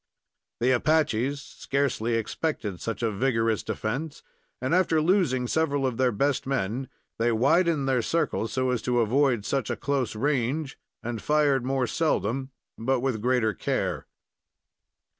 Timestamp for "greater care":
13.21-14.07